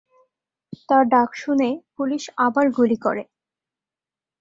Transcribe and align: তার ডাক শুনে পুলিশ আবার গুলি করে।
তার 0.89 1.03
ডাক 1.09 1.29
শুনে 1.35 1.69
পুলিশ 1.95 2.23
আবার 2.37 2.65
গুলি 2.71 2.97
করে। 2.97 3.23